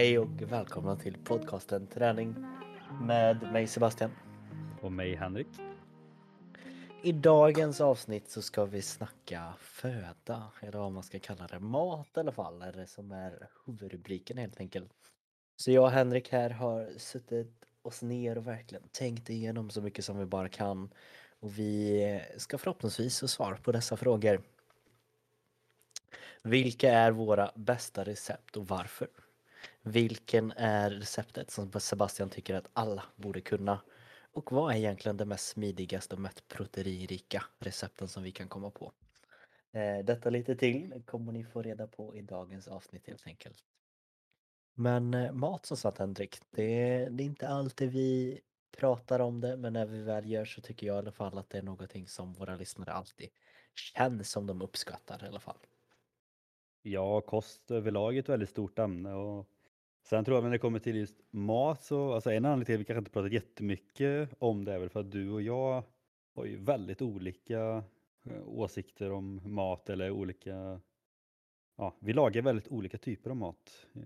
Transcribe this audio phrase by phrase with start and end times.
[0.00, 2.34] Hej och välkomna till podcasten Träning
[3.02, 4.10] med mig Sebastian.
[4.82, 5.46] Och mig Henrik.
[7.02, 12.08] I dagens avsnitt så ska vi snacka föda, eller vad man ska kalla det, mat
[12.16, 14.92] i alla fall, det som är huvudrubriken helt enkelt.
[15.56, 20.04] Så jag och Henrik här har suttit oss ner och verkligen tänkt igenom så mycket
[20.04, 20.90] som vi bara kan.
[21.40, 24.42] Och vi ska förhoppningsvis få svar på dessa frågor.
[26.42, 29.08] Vilka är våra bästa recept och varför?
[29.82, 33.80] Vilken är receptet som Sebastian tycker att alla borde kunna?
[34.32, 38.70] Och vad är egentligen det mest smidigaste och mest proteinrika recepten som vi kan komma
[38.70, 38.92] på?
[39.72, 43.58] Eh, detta lite till kommer ni få reda på i dagens avsnitt helt enkelt.
[44.74, 48.40] Men eh, mat som sagt Henrik, det, det är inte alltid vi
[48.76, 51.50] pratar om det men när vi väl gör så tycker jag i alla fall att
[51.50, 53.28] det är någonting som våra lyssnare alltid
[53.74, 55.58] känner som de uppskattar i alla fall.
[56.82, 59.48] Ja, kost överlag är ett väldigt stort ämne och
[60.02, 62.80] sen tror jag när det kommer till just mat så, alltså en anledning till att
[62.80, 65.84] vi kanske inte pratat jättemycket om det är väl för att du och jag
[66.34, 67.84] har ju väldigt olika
[68.24, 70.80] eh, åsikter om mat eller olika,
[71.76, 74.02] ja, vi lagar väldigt olika typer av mat eh,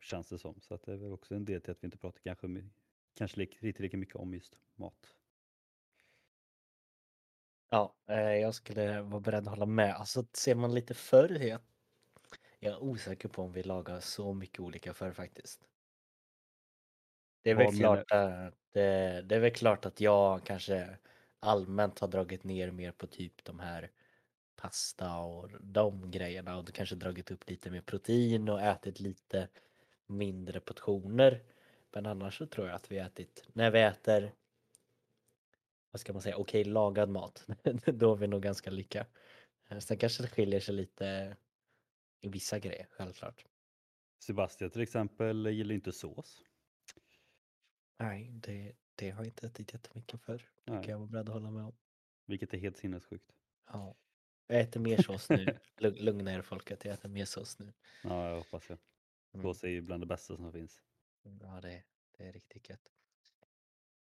[0.00, 0.60] känns det som.
[0.60, 2.68] Så att det är väl också en del till att vi inte pratar kanske,
[3.14, 5.16] kanske riktigt lika mycket om just mat.
[7.70, 9.94] Ja, eh, jag skulle vara beredd att hålla med.
[9.94, 11.60] Alltså ser man lite förr, jag,
[12.64, 15.68] jag är osäker på om vi lagar så mycket olika förr faktiskt.
[17.42, 20.98] Det är, väl klart att, det, det är väl klart att jag kanske
[21.40, 23.90] allmänt har dragit ner mer på typ de här
[24.56, 29.48] pasta och de grejerna och kanske dragit upp lite mer protein och ätit lite
[30.06, 31.42] mindre portioner.
[31.92, 34.32] Men annars så tror jag att vi ätit, när vi äter
[35.90, 37.46] vad ska man säga, okej lagad mat,
[37.84, 39.06] då är vi nog ganska lika.
[39.68, 41.36] Eh, sen kanske det skiljer sig lite
[42.28, 43.46] vissa grejer, självklart.
[44.18, 46.42] Sebastian till exempel gillar inte sås.
[47.98, 50.48] Nej, det, det har jag inte ätit jättemycket för.
[50.64, 51.76] Det kan jag vara beredd att hålla med om.
[52.26, 53.32] Vilket är helt sinnessjukt.
[53.66, 53.96] Ja.
[54.46, 55.58] Jag äter mer sås nu.
[55.78, 57.72] Lugna er folket, jag äter mer sås nu.
[58.02, 58.78] Ja, jag hoppas det.
[59.42, 60.82] Sås är ju bland det bästa som finns.
[61.22, 61.84] Ja, det,
[62.18, 62.88] det är riktigt gött.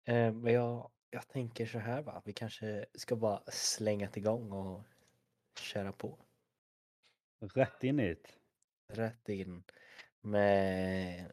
[0.03, 4.83] Eh, men jag, jag tänker så här va, vi kanske ska bara slänga igång och
[5.59, 6.25] köra på.
[7.41, 8.29] Rätt in i det.
[8.87, 9.63] Rätt in
[10.21, 11.31] med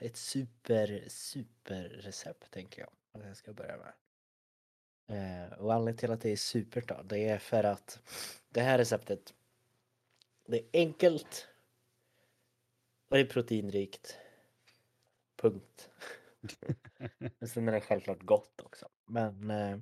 [0.00, 2.90] ett super, super recept tänker jag.
[3.12, 3.92] Att jag ska börja med.
[5.12, 8.00] Eh, och anledningen till att det är super då, det är för att
[8.48, 9.34] det här receptet
[10.46, 11.48] det är enkelt
[13.08, 14.18] och det är proteinrikt.
[15.36, 15.90] Punkt.
[17.38, 18.88] Men sen är det självklart gott också.
[19.06, 19.50] Men...
[19.50, 19.78] Eh,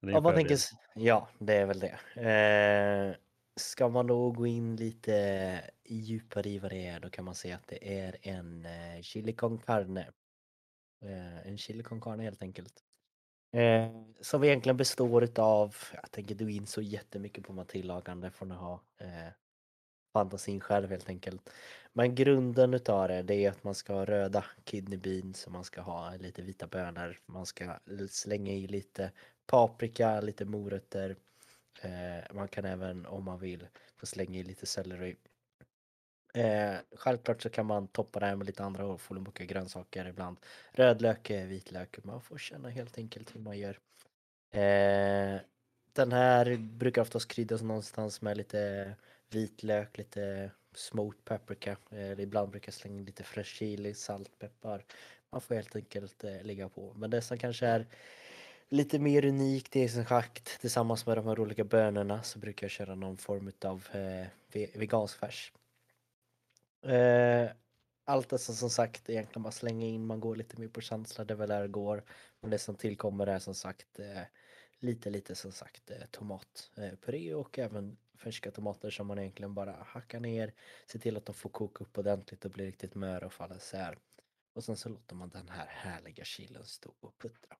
[0.00, 0.58] ja, vad tänker,
[0.94, 1.98] ja, det är väl det.
[2.20, 3.16] Eh,
[3.56, 7.56] ska man då gå in lite djupare i vad det är då kan man säga
[7.56, 10.10] att det är en eh, chili con carne.
[11.02, 12.84] Eh, en chili con carne helt enkelt.
[13.52, 18.30] Eh, som egentligen består utav, jag tänker du gå in så jättemycket på vad tillagande
[18.30, 19.32] får ni ha eh,
[20.12, 21.50] fantasin själv helt enkelt.
[21.92, 25.64] Men grunden utav det, det är att man ska ha röda kidney beans och man
[25.64, 27.20] ska ha lite vita bönor.
[27.26, 27.78] Man ska
[28.10, 29.12] slänga i lite
[29.46, 31.16] paprika, lite morötter.
[31.82, 35.16] Eh, man kan även om man vill få slänga i lite selleri.
[36.34, 40.36] Eh, självklart så kan man toppa det här med lite andra olika grönsaker ibland.
[40.72, 43.78] Rödlök, vitlök, man får känna helt enkelt hur man gör.
[44.50, 45.40] Eh,
[45.92, 48.94] den här brukar oftast kryddas någonstans med lite
[49.30, 51.76] vitlök, lite smoked paprika.
[51.90, 54.84] Eh, ibland brukar jag slänga in lite fräsch chili, salt, peppar.
[55.30, 56.94] Man får helt enkelt eh, ligga på.
[56.96, 57.86] Men det som kanske är
[58.74, 62.70] lite mer unikt i sin schakt tillsammans med de här olika bönorna så brukar jag
[62.70, 65.52] köra någon form av eh, vegansk färs.
[66.82, 67.50] Eh,
[68.04, 71.34] allt det som, sagt egentligen bara slänga in, man går lite mer på känsla, det
[71.34, 72.04] väl är det går.
[72.40, 74.22] Men det som tillkommer är som sagt eh,
[74.78, 79.76] lite lite som sagt eh, tomatpuré eh, och även färska tomater som man egentligen bara
[79.86, 80.52] hackar ner,
[80.86, 83.98] ser till att de får koka upp ordentligt och bli riktigt möra och falla isär.
[84.52, 87.56] Och sen så låter man den här härliga chilen stå och puttra.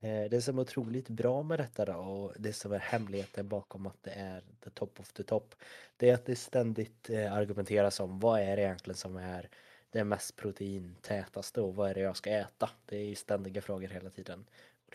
[0.00, 3.86] Eh, det som är otroligt bra med detta då och det som är hemligheten bakom
[3.86, 5.54] att det är the top of the top
[5.96, 9.48] det är att det ständigt eh, argumenteras om vad är det egentligen som är
[9.90, 12.70] det mest proteintätaste och vad är det jag ska äta?
[12.86, 14.46] Det är ju ständiga frågor hela tiden.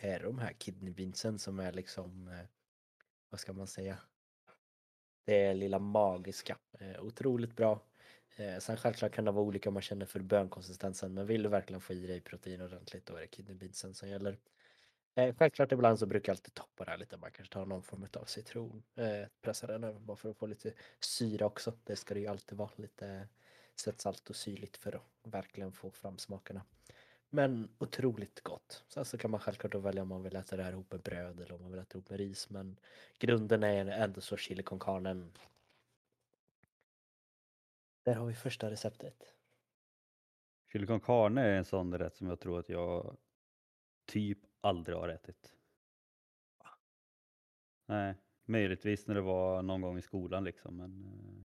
[0.02, 2.46] Det är de här kidney beansen som är liksom, eh,
[3.30, 3.98] vad ska man säga?
[5.26, 6.58] Det är lilla magiska.
[7.00, 7.80] Otroligt bra.
[8.60, 11.82] Sen självklart kan det vara olika om man känner för bönkonsistensen men vill du verkligen
[11.82, 14.38] få i dig protein ordentligt då är det kidney beansen som gäller.
[15.16, 17.18] Eh, självklart ibland så brukar jag alltid toppa det här lite.
[17.18, 18.84] Man kanske tar någon form av citron.
[18.96, 21.74] Eh, pressar den över bara för att få lite syra också.
[21.84, 22.70] Det ska det ju alltid vara.
[22.76, 23.28] Lite
[23.76, 26.62] sött, salt och syrligt för att verkligen få fram smakerna.
[27.30, 28.84] Men otroligt gott.
[28.88, 31.02] Sen så kan man självklart då välja om man vill äta det här ihop med
[31.02, 32.50] bröd eller om man vill äta ihop med ris.
[32.50, 32.80] Men
[33.20, 35.30] grunden är ändå så chili con carne.
[38.04, 39.34] Där har vi första receptet.
[40.72, 43.18] Chili con carne är en sån rätt som jag tror att jag
[44.06, 45.54] typ aldrig har ätit.
[47.86, 48.16] Nej,
[48.46, 50.78] möjligtvis när det var någon gång i skolan liksom.
[50.78, 51.44] Men eh,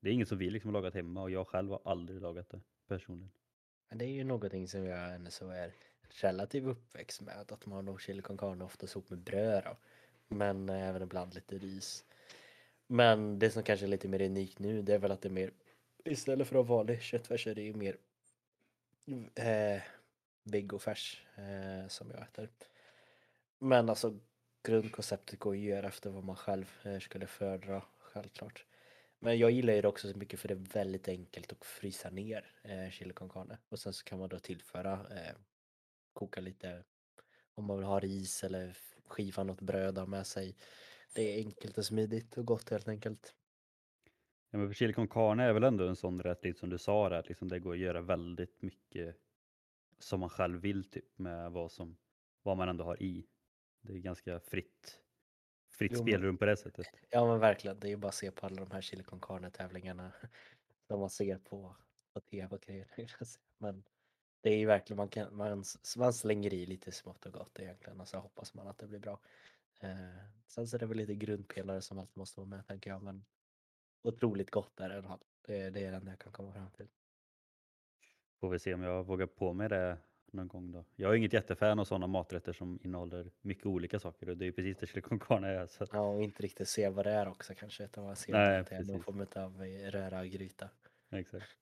[0.00, 2.48] det är inget som vi liksom har lagat hemma och jag själv har aldrig lagat
[2.50, 3.32] det personligen.
[3.88, 5.72] Men det är ju någonting som jag ändå så är
[6.08, 7.52] relativt uppväxt med.
[7.52, 9.76] Att man har nog chili con carne oftast ihop med bröd då.
[10.28, 12.04] Men även ibland lite ris.
[12.86, 15.32] Men det som kanske är lite mer unikt nu det är väl att det är
[15.32, 15.52] mer
[16.04, 17.96] istället för att ha vanlig köttfärs är det ju mer
[19.34, 19.82] eh,
[20.42, 22.50] vegofärs eh, som jag äter.
[23.58, 24.18] Men alltså
[24.62, 28.66] grundkonceptet går ju att göra efter vad man själv eh, skulle föredra självklart.
[29.18, 32.10] Men jag gillar ju det också så mycket för det är väldigt enkelt att frysa
[32.10, 33.58] ner eh, chili con carne.
[33.68, 35.34] Och sen så kan man då tillföra, eh,
[36.12, 36.84] koka lite
[37.54, 38.76] om man vill ha ris eller
[39.06, 40.56] skiva något bröd ha med sig.
[41.14, 43.34] Det är enkelt och smidigt och gott helt enkelt.
[44.50, 46.78] Ja, men för chili con carne är väl ändå en sån rätt, lite som du
[46.78, 49.16] sa där, att liksom det går att göra väldigt mycket
[50.02, 51.96] som man själv vill typ med vad, som,
[52.42, 53.26] vad man ändå har i.
[53.80, 55.00] Det är ganska fritt,
[55.70, 56.86] fritt Jo, spelrum på det sättet.
[57.10, 59.20] Ja men verkligen, det är ju bara att se på alla de här chili con
[59.20, 60.12] carne tävlingarna
[60.86, 61.76] som man ser på,
[62.14, 62.88] på tv och grejer.
[63.58, 63.84] Men
[64.42, 65.64] det är ju verkligen, man, kan, man,
[65.96, 68.98] man slänger i lite smått och gott egentligen och så hoppas man att det blir
[68.98, 69.20] bra.
[69.80, 73.02] Eh, sen så är det väl lite grundpelare som alltid måste vara med tänker jag
[73.02, 73.24] men
[74.02, 74.88] otroligt gott är.
[75.46, 76.88] Det, det är det enda jag kan komma fram till.
[78.40, 79.98] Får vi se om jag vågar på mig det
[80.32, 80.84] någon gång då.
[80.96, 84.52] Jag är inget jättefan av sådana maträtter som innehåller mycket olika saker och det är
[84.52, 85.66] precis det chili con carne är.
[85.66, 88.60] Så Ja och inte riktigt se vad det är också kanske utan man ser Nej,
[88.60, 90.70] att det är någon form av eh, röra och gryta.
[91.10, 91.56] exakt.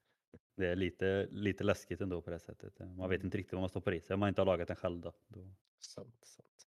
[0.56, 2.78] Det är lite, lite läskigt ändå på det sättet.
[2.78, 3.26] Man vet Mm.
[3.26, 5.12] inte riktigt vad man stoppar i sig om man inte har lagat den själv då.
[5.28, 5.54] då.
[5.78, 6.66] Sånt, sånt.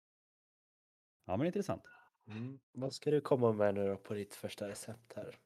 [1.26, 1.82] Ja men intressant.
[2.26, 2.58] Mm.
[2.72, 5.38] Vad ska du komma med nu då på ditt första recept här?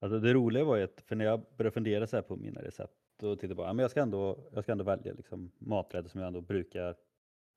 [0.00, 2.62] Alltså det roliga var ju att, för när jag började fundera så här på mina
[2.62, 5.52] recept, då tittade jag bara, ja, men jag ska ändå, jag ska ändå välja liksom
[5.58, 6.96] maträtter som jag ändå brukar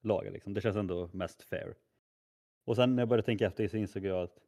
[0.01, 0.31] laga.
[0.31, 0.53] Liksom.
[0.53, 1.75] Det känns ändå mest fair.
[2.65, 4.39] Och sen när jag började tänka efter så insåg jag att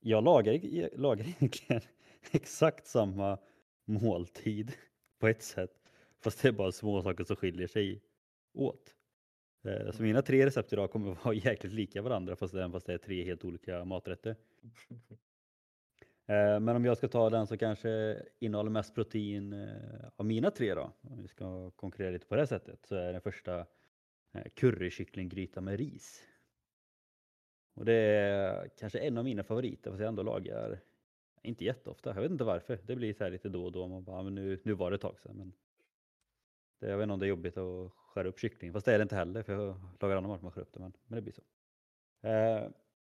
[0.00, 1.82] jag lagar, jag lagar egentligen
[2.30, 3.38] exakt samma
[3.84, 4.72] måltid
[5.18, 5.82] på ett sätt.
[6.20, 8.02] Fast det är bara små saker som skiljer sig
[8.54, 8.94] åt.
[9.64, 13.24] Eh, Så mina tre recept idag kommer vara jäkligt lika varandra fast det är tre
[13.24, 14.36] helt olika maträtter.
[16.28, 20.50] Eh, men om jag ska ta den som kanske innehåller mest protein eh, av mina
[20.50, 23.58] tre då, om vi ska konkurrera lite på det sättet, så är den första
[24.32, 26.22] eh, currykycklinggryta med ris.
[27.74, 30.80] Och det är kanske en av mina favoriter fast jag ändå lagar,
[31.42, 32.78] inte jätteofta, jag vet inte varför.
[32.86, 34.94] Det blir så här lite då och då, man bara, men nu, nu var det
[34.94, 35.36] ett tag sedan.
[35.36, 35.52] Men
[36.78, 38.98] det, jag vet inte om det är jobbigt att skära upp kyckling, fast det är
[38.98, 41.22] det inte heller för jag lagar annan mat man skär upp det, men, men det
[41.22, 41.42] blir så.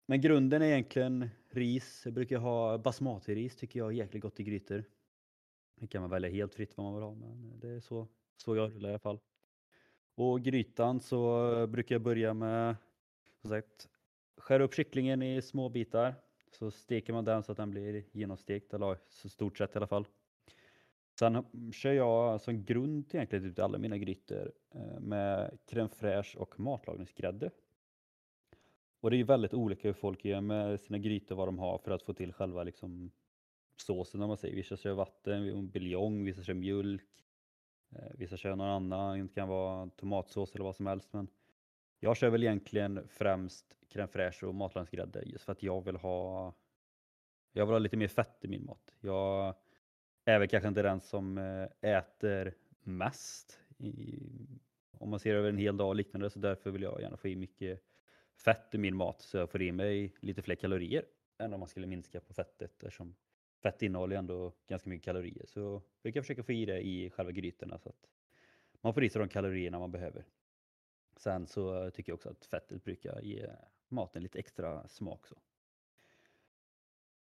[0.06, 2.02] Men grunden är egentligen ris.
[2.04, 4.84] Jag brukar ha basmati-ris tycker jag är jäkligt gott i grytor.
[5.74, 8.56] Det kan man välja helt fritt vad man vill ha men det är så, så
[8.56, 9.18] jag rullar i alla fall.
[10.14, 12.76] Och grytan så brukar jag börja med
[13.40, 13.88] som sagt
[14.36, 16.14] skära upp kycklingen i små bitar.
[16.52, 19.86] Så steker man den så att den blir genomstekt, eller så stort sett i alla
[19.86, 20.06] fall.
[21.18, 26.36] Sen kör jag som grund egentligen typ ut alla mina grytor eh, med crème fraîche
[26.36, 27.50] och matlagningsgrädde.
[29.00, 31.78] Och det är ju väldigt olika hur folk gör med sina grytor, vad de har
[31.78, 33.10] för att få till själva liksom
[33.76, 34.56] såsen om man säger.
[34.56, 37.24] Vissa kör vatten, buljong, vissa kör mjölk,
[37.90, 41.12] eh, vissa kör någon annan, det kan vara tomatsås eller vad som helst.
[41.12, 41.28] Men
[42.00, 46.54] jag kör väl egentligen främst crème fraîche och matlagningsgrädde just för att jag vill ha
[47.52, 48.94] jag vill ha lite mer fett i min mat.
[49.00, 49.54] Jag
[50.24, 54.20] är väl kanske inte den som eh, äter mest i,
[54.98, 57.28] om man ser över en hel dag och liknande så därför vill jag gärna få
[57.28, 57.82] i mycket
[58.36, 61.04] fett i min mat så jag får i mig lite fler kalorier
[61.38, 63.14] än om man skulle minska på fettet eftersom
[63.62, 67.10] fett innehåller ju ändå ganska mycket kalorier så brukar jag försöka få i det i
[67.10, 68.08] själva grytorna så att
[68.80, 70.24] man får i sig de kalorierna man behöver.
[71.16, 73.50] Sen så tycker jag också att fettet brukar ge
[73.88, 75.26] maten lite extra smak.
[75.26, 75.36] Så.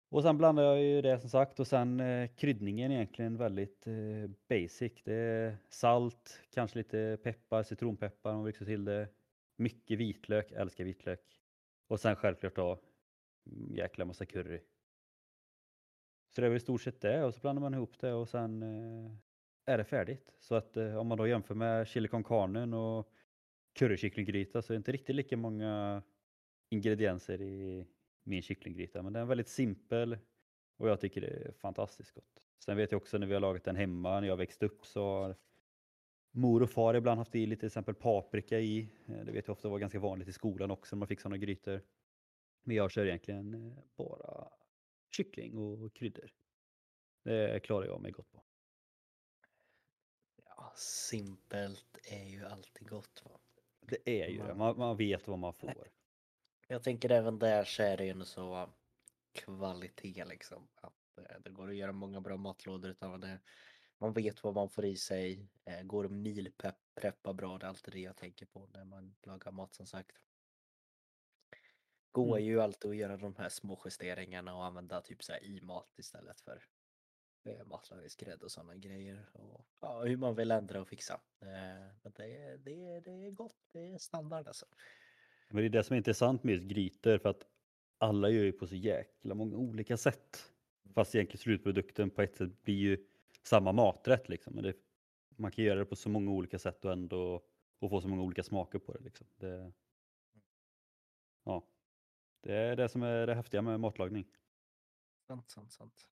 [0.08, 3.86] Och sen blandar jag ju det som sagt och sen eh, kryddningen är egentligen väldigt
[3.86, 4.92] eh, basic.
[5.04, 9.08] Det är salt, kanske lite peppar, citronpeppar om man vill till det.
[9.62, 11.40] Mycket vitlök, älskar vitlök.
[11.88, 12.80] Och sen självklart då
[13.46, 14.60] mm, jäkla massa curry.
[16.34, 18.28] Så det är väl i stort sett det och så blandar man ihop det och
[18.28, 19.12] sen eh,
[19.64, 20.36] är det färdigt.
[20.38, 23.12] Så att eh, om man då jämför med chili con carne och
[23.72, 26.02] currykycklinggryta så är det inte riktigt lika många
[26.70, 27.86] ingredienser i
[28.22, 29.02] min kycklinggryta.
[29.02, 30.18] Men den är väldigt simpel
[30.76, 32.48] och jag tycker det är fantastiskt gott.
[32.58, 35.04] Sen vet jag också när vi har lagat den hemma, när jag växte upp så
[35.04, 35.36] har
[36.34, 38.88] mor och far ibland haft i lite till exempel paprika i.
[39.08, 41.36] Eh, Det vet jag ofta var ganska vanligt i skolan också när man fick sådana
[41.36, 41.82] grytor.
[42.64, 44.48] Men jag kör egentligen eh, bara
[45.16, 46.30] kyckling och kryddor.
[47.24, 48.42] Det klarar jag mig gott på.
[50.44, 53.22] Ja, simpelt är ju alltid gott.
[53.24, 53.40] Va?
[53.80, 55.88] Det är ju det, Man- man, man vet vad man får.
[56.68, 58.70] Jag tänker även där så är det ju så
[59.32, 60.68] kvalitet liksom.
[60.74, 63.40] Att eh, det går att göra många bra matlådor utav det.
[64.02, 65.48] Man vet vad man får i sig.
[65.64, 69.52] Eh, Går att mealpreppa bra, det är alltid det jag tänker på när man lagar
[69.52, 70.16] mat som sagt.
[72.12, 72.44] Går Mm.
[72.48, 75.98] ju alltid att göra de här små justeringarna och använda typ så här i mat
[75.98, 76.64] istället för
[77.44, 79.30] eh, matlagningsgrädde och sådana grejer.
[79.32, 81.20] Och, ja, hur man vill ändra och fixa.
[81.40, 81.48] Eh,
[82.02, 84.66] Men det, är- det, det är gott, det är standard alltså.
[85.48, 87.46] Men det är det som är intressant med just grytor för att
[87.98, 90.52] alla gör ju på så jäkla många olika sätt.
[90.94, 93.06] Fast egentligen slutprodukten på ett sätt blir ju
[93.42, 94.54] samma maträtt liksom.
[94.54, 94.74] Men det,
[95.36, 97.42] man kan göra det på så många olika sätt och ändå
[97.78, 99.00] och få så många olika smaker på det.
[99.00, 99.26] Liksom.
[99.36, 99.72] det
[101.44, 101.66] ja,
[102.40, 104.26] det är det som är det häftiga med matlagning.
[105.26, 106.06] Sant, sant, sant.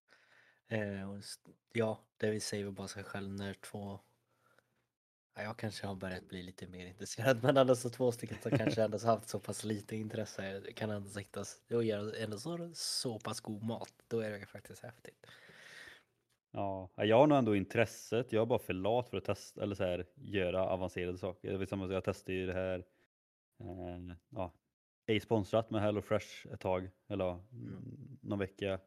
[0.66, 1.22] Eh, och
[1.72, 4.00] ja, det vill säga bara sig själv när två
[5.34, 8.58] Ja, jag kanske har börjat bli lite mer intresserad men ändå så två stycken som
[8.58, 13.18] kanske ändå haft så pass lite intresse kan ändå siktas och göra ändå så, så
[13.18, 13.92] pass god mat.
[14.08, 15.26] Då är det faktiskt häftigt.
[16.52, 18.32] Ja, jag har nog ändå intresset.
[18.32, 21.52] Jag är bara för lat för att testa eller så här, göra avancerade saker.
[21.52, 22.84] Det vill säga, jag testade ju det här.
[23.60, 24.54] Eh, ja,
[25.06, 28.80] ej sponsrat med Hello Fresh ett tag eller ja, mm, någon vecka.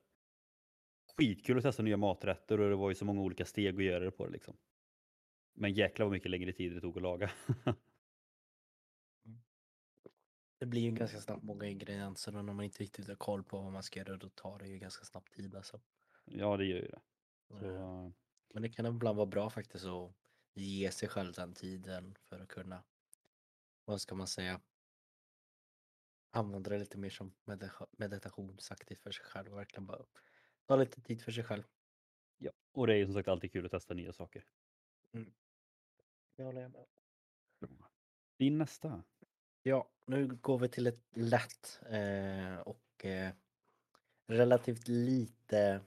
[1.18, 4.04] Skitkul att testa nya maträtter och det var ju så många olika steg att göra
[4.04, 4.58] det på det liksom.
[5.54, 7.32] Men jäklar vad mycket längre tid det tog att laga.
[10.60, 13.62] Det blir ju ganska snabbt många ingredienser och när man inte riktigt har koll på
[13.62, 15.82] vad man ska göra då tar det ju ganska snabbt tid alltså.
[16.26, 17.00] ja, det gör ju det.
[17.48, 18.14] Så,
[18.54, 20.14] Men det kan ibland vara bra faktiskt att
[20.54, 22.84] ge sig själv den tiden för att kunna,
[23.86, 24.62] vad ska man säga,
[26.30, 30.06] använda det lite mer som medita- meditationsaktigt för sig själv och verkligen bara
[30.66, 31.64] ta lite tid för sig själv.
[32.38, 32.52] ja.
[32.72, 34.46] Och det är ju som sagt alltid kul att testa nya saker.
[36.36, 36.86] Jag håller med.
[38.38, 39.04] Din nästa.
[39.64, 43.34] Ja, nu går vi till ett lätt eh, och eh,
[44.28, 45.82] relativt lite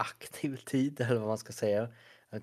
[0.00, 1.88] aktiv tid eller vad man ska säga.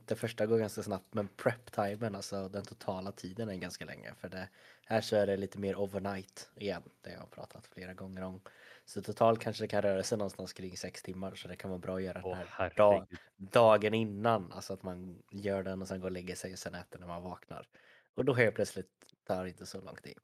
[0.06, 4.14] Det första går ganska snabbt men prep-timen, alltså den totala tiden är ganska länge.
[4.16, 4.50] För det,
[4.86, 8.42] här så är det lite mer overnight igen, det jag har pratat flera gånger om.
[8.86, 11.80] Så totalt kanske det kan röra sig någonstans kring sex timmar så det kan vara
[11.80, 13.08] bra att göra den Åh här dag,
[13.38, 14.52] dagen innan.
[14.52, 17.08] Alltså att man gör den och sen går och lägger sig och sen äter när
[17.08, 17.68] man vaknar.
[18.16, 18.92] Och då helt plötsligt
[19.28, 20.18] tar det inte så lång tid.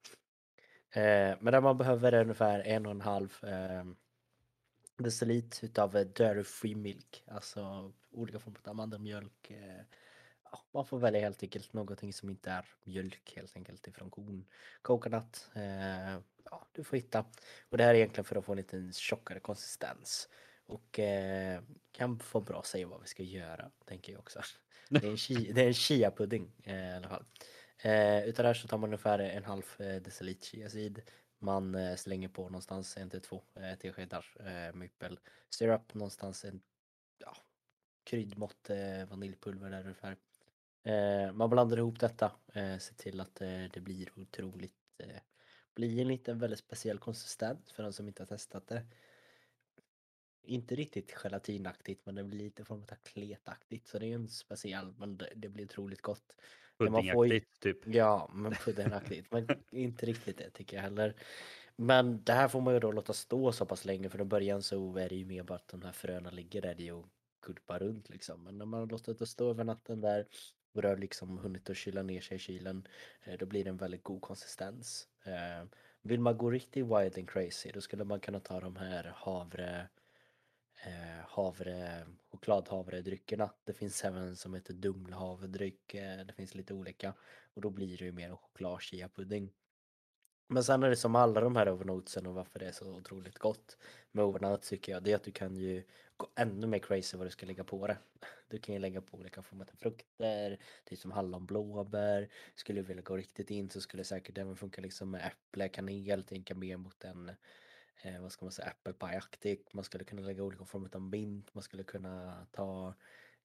[0.93, 3.83] Eh, men där man behöver ungefär en och en halv eh,
[5.03, 7.23] deciliter utav eh, dairy free milk.
[7.27, 9.51] Alltså olika former av mandelmjölk.
[9.51, 9.81] Eh,
[10.51, 14.45] ja, man får välja helt enkelt någonting som inte är mjölk helt enkelt ifrån kon.
[14.81, 15.49] Coconut.
[15.55, 16.11] Eh,
[16.45, 17.25] ja, du får hitta.
[17.69, 20.29] Och det här är egentligen för att få en lite tjockare konsistens.
[20.65, 24.41] Och eh, kan få bra säga vad vi ska göra, tänker jag också.
[24.89, 27.25] Det är en, chi- det är en chia-pudding eh, i alla fall.
[27.83, 31.01] Eh, utav det här så tar man ungefär en halv deciliter chiaseed.
[31.43, 35.17] Man eh, slänger på någonstans en till två eh, teskedar eh, maple
[35.49, 36.61] syrup, någonstans en
[37.17, 37.37] ja,
[38.03, 40.17] kryddmått eh, vaniljpulver där ungefär.
[40.83, 45.21] Eh, man blandar ihop detta, eh, ser till att eh, det blir otroligt, eh,
[45.75, 48.85] blir en liten väldigt speciell konsistens för den som inte har testat det.
[50.43, 54.93] Inte riktigt gelatinaktigt men det blir lite form av kletaktigt så det är en speciell
[54.97, 56.35] men det, det blir otroligt gott.
[56.85, 57.87] Puddingaktigt typ.
[57.87, 59.31] Ja, men puddingaktigt.
[59.31, 61.15] Men inte riktigt det tycker jag heller.
[61.75, 64.63] Men det här får man ju då låta stå så pass länge för i början
[64.63, 67.09] så är det ju mer bara att de här fröna ligger där i och
[67.41, 68.43] gurpar runt liksom.
[68.43, 70.27] Men när man har låtit det stå över natten där
[70.73, 72.87] och det har liksom hunnit att kyla ner sig i kylen
[73.23, 75.07] eh, då blir det en väldigt god konsistens.
[75.23, 75.67] Eh,
[76.03, 79.89] Vill man gå riktigt wild and crazy då skulle man kunna ta de här havre
[80.85, 83.49] eh, havre, chokladhavredryckerna.
[83.63, 85.93] Det finns även som heter dumlhavredryck.
[85.93, 87.13] Eh, det finns lite olika.
[87.53, 89.51] Och då blir det ju mer en choklad pudding.
[90.51, 93.39] Men sen är det som alla de här overnotesen och varför det är så otroligt
[93.39, 93.77] gott
[94.11, 95.83] med overnotes tycker jag, det är att du kan ju
[96.17, 97.97] gå ännu mer crazy vad du ska lägga på det.
[98.47, 102.29] Du kan ju lägga på olika former av frukter, typ som hallon, blåbär.
[102.55, 105.69] Skulle du vilja gå riktigt in så skulle det säkert även funka liksom med äpple,
[105.69, 107.31] kanel, tänka mer mot en
[108.01, 109.73] eh, vad ska man säga, apple pie-aktigt.
[109.73, 112.93] Man skulle kunna lägga olika former av mint, man skulle kunna ta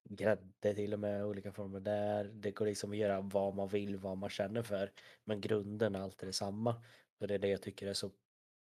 [0.09, 2.25] grädde till och med, olika former där.
[2.25, 4.93] Det går liksom att göra vad man vill, vad man känner för.
[5.25, 6.83] Men grunden är alltid detsamma.
[7.19, 8.11] Och det är det jag tycker är så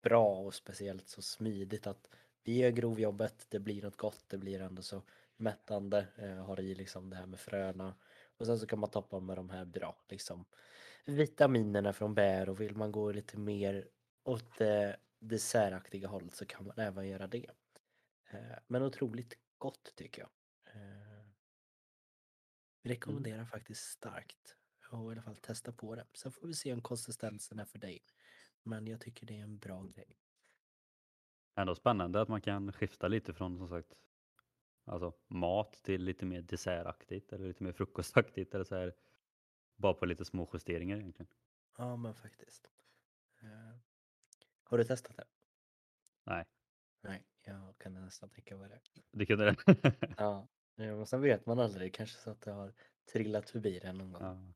[0.02, 2.09] bra och speciellt så smidigt att
[2.45, 5.02] vi gör grovjobbet, det blir något gott, det blir ändå så
[5.37, 7.95] mättande, eh, har i liksom det här med fröna.
[8.38, 10.45] Och sen så kan man toppa med de här bra liksom
[11.05, 13.88] vitaminerna från bär och vill man gå lite mer
[14.25, 14.97] åt det
[15.28, 17.50] dessertaktiga hållet så kan man även göra det.
[18.30, 20.30] Eh, Men otroligt gott tycker jag.
[20.75, 21.26] Eh,
[22.83, 24.56] Rekommenderar faktiskt starkt.
[24.90, 26.06] Och i alla fall testa på det.
[26.12, 28.04] Sen får vi se om konsistensen är för dig.
[28.62, 30.18] Men jag tycker det är en bra grej.
[31.54, 33.95] Ändå spännande att man kan skifta lite från som sagt
[34.85, 38.95] alltså mat till lite mer dessertaktigt eller lite mer frukostaktigt eller så här.
[39.76, 41.28] Bara på lite små justeringar egentligen.
[41.78, 42.71] Ja men faktiskt.
[44.68, 45.25] Har du testat det?
[46.25, 46.44] Nej,
[47.02, 48.80] Nej, jag kan nästan tänka mig det.
[49.12, 49.56] det kunde det.
[50.18, 51.94] Ja, men sen vet man aldrig.
[51.94, 52.73] Kanske så att det har
[53.12, 54.23] trillat förbi det någon gång.
[54.23, 54.54] ja.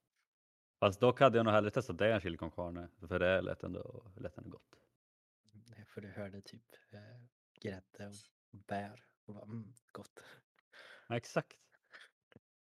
[0.80, 2.88] Fast dock hade jag nog hellre testat det än chili con carne.
[3.08, 4.76] För det lät ändå, lät ändå gott.
[5.86, 7.00] För du hörde typ eh,
[7.60, 8.12] grädde
[8.52, 9.04] och bär.
[9.26, 10.20] Och bara, mm, gott.
[11.08, 11.56] Ja, exakt.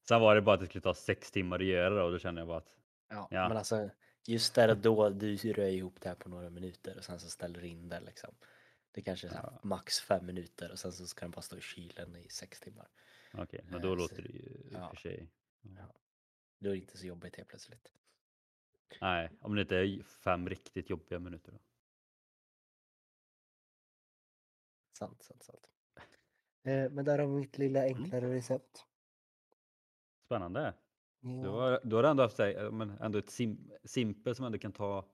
[0.08, 2.18] Sen var det bara att det skulle ta sex timmar att göra det och då
[2.18, 2.76] kände jag bara att
[3.08, 3.48] Ja, Ja.
[3.48, 3.90] men alltså
[4.30, 7.30] just där och då, du rör ihop det här på några minuter och sen så
[7.30, 8.34] ställer du in det liksom.
[8.92, 9.60] Det kanske är Ja.
[9.62, 12.88] max fem minuter och sen så ska den bara stå i kylen i sex timmar.
[13.32, 14.88] okej, men Eh, då så- låter det ju ja.
[14.90, 15.28] för sig.
[15.60, 15.94] Ja.
[16.58, 17.92] Då är det inte så jobbigt helt plötsligt.
[19.00, 21.58] Nej, om det inte är fem riktigt jobbiga minuter då.
[24.92, 25.70] Sant, sant, sant.
[26.62, 28.02] Eh, men där har vi mitt lilla Mm.
[28.02, 28.84] enklare recept.
[30.26, 30.74] Spännande.
[31.20, 31.50] Ja.
[31.50, 34.58] har, du har ändå haft så här, eh, men ändå ett sim, simpel som ändå
[34.58, 35.04] kan ta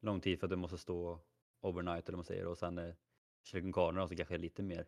[0.00, 1.20] lång tid för att det måste stå
[1.60, 2.94] overnight eller vad man säger och sen eh,
[3.42, 4.86] chili con carne då, så kanske är lite mer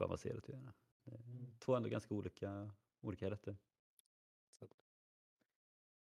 [0.00, 0.48] avancerat.
[0.48, 0.72] göra.
[1.04, 1.58] Det är Mm.
[1.58, 2.70] Två ändå ganska olika,
[3.00, 3.56] olika rätter.
[4.58, 4.66] Så.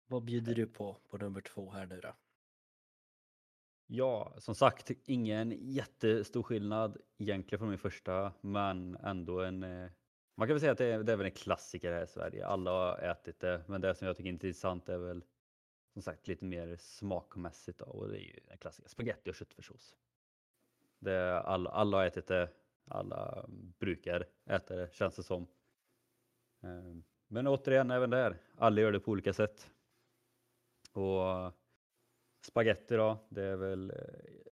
[0.07, 2.15] Vad bjuder du på på nummer två här nu då?
[3.87, 9.63] Ja, som sagt, ingen jättestor skillnad egentligen från min första, men ändå en...
[10.35, 12.47] Man kan väl säga att det är, det är väl en klassiker här i Sverige.
[12.47, 15.25] Alla har ätit det, men det som jag tycker är intressant är väl
[15.93, 19.97] som sagt lite mer smakmässigt då, och det är ju den klassiska spaghetti och köttfärssås.
[20.99, 22.49] Det alla, alla har ätit det,
[22.85, 23.47] alla
[23.79, 25.47] brukar äta det känns det som.
[26.63, 29.71] Ehm, men återigen, även där, alla gör det på olika sätt.
[30.93, 31.53] Och
[32.47, 34.51] spagetti då, det är väl, eh,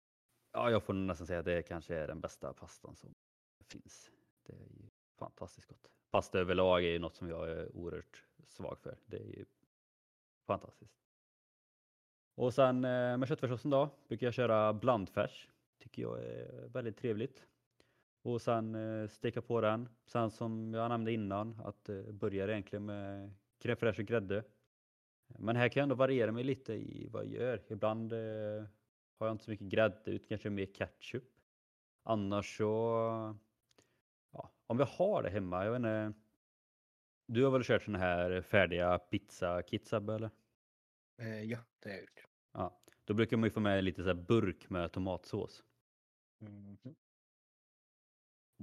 [0.52, 3.16] ja jag får nog nästan säga att det kanske är den bästa pastan som
[3.64, 4.12] finns.
[4.44, 4.90] Det är ju
[5.20, 5.92] fantastiskt gott.
[6.12, 8.98] Pasta överlag är ju något som jag är oerhört svag för.
[9.06, 9.46] Det är ju
[10.48, 11.00] fantastiskt.
[12.36, 15.50] Och sen eh, med köttfärssåsen då brukar jag köra blandfärs.
[15.78, 17.46] Tycker jag är väldigt trevligt.
[18.22, 19.90] Och sen eh, steka på den.
[20.06, 24.44] Sen som jag nämnde innan att eh, börja egentligen med crème fraîche och grädde.
[25.28, 27.62] Men här kan jag ändå variera mig lite i vad jag gör.
[27.68, 28.12] Ibland
[29.20, 31.24] har jag inte så mycket grädde utan kanske mer ketchup.
[32.04, 33.36] Annars så,
[34.70, 36.14] om jag har det hemma, jag vet inte.
[37.28, 40.30] Du har väl kört såna här färdiga pizza-kits Sebbe, eller?
[41.22, 42.24] Eh, ja, det har jag gjort.
[42.54, 45.64] Ja, då brukar man ju få med lite så burk med tomatsås.
[46.40, 46.96] Mhm.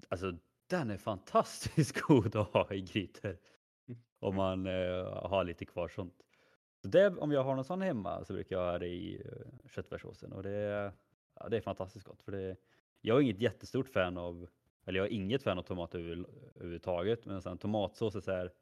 [0.08, 3.38] Alltså den är fantastiskt god att ha i grytor.
[3.88, 4.00] Mm.
[4.18, 6.22] Om man eh, har lite kvar sånt.
[6.82, 9.68] Så det, om jag har någon sån hemma så brukar jag ha det i uh,
[9.68, 10.92] köttfärssåsen och det, är-
[11.34, 12.22] ja, det är fantastiskt gott.
[12.22, 12.56] För det,
[13.00, 14.48] jag är inget jättestort fan av,
[14.86, 17.26] eller jag är inget fan av över, överhuvudtaget.
[17.26, 18.52] Men sen tomatsås är så här,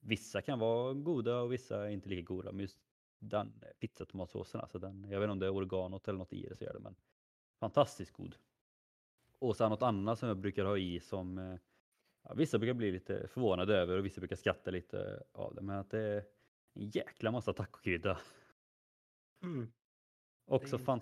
[0.00, 2.52] vissa kan vara goda och vissa är inte lika goda.
[2.52, 2.78] Men just
[3.20, 6.56] den pizzatomatsåsen, alltså den, jag vet inte om det är oreganot eller något i det
[6.56, 6.96] så gör det, men
[7.60, 8.36] fantastiskt god.
[9.40, 11.58] Och sen något annat som jag brukar ha i som eh,
[12.24, 15.62] ja, vissa brukar bli lite förvånade över och vissa brukar skratta lite av det.
[15.62, 16.26] Men att det är
[16.74, 18.20] en jäkla massa tacokrydda.
[19.42, 19.72] Mm,
[20.46, 21.00] Också, fan,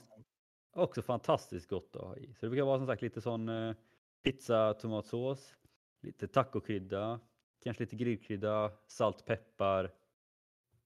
[0.73, 2.35] också fantastiskt gott att ha i.
[2.35, 3.77] Så det brukar vara som sagt lite sån eh,
[4.23, 5.57] pizza tomatsås,
[6.01, 7.21] lite tacokrydda,
[7.63, 9.85] kanske lite grillkrydda, salt, peppar.